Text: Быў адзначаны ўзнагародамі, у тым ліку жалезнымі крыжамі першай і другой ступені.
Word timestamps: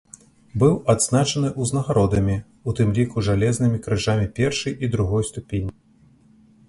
Быў 0.61 0.71
адзначаны 0.93 1.51
ўзнагародамі, 1.65 2.37
у 2.71 2.75
тым 2.79 2.89
ліку 3.01 3.25
жалезнымі 3.29 3.83
крыжамі 3.89 4.31
першай 4.41 4.73
і 4.85 4.93
другой 4.97 5.23
ступені. 5.33 5.71